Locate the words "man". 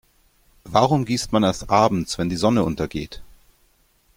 1.31-1.43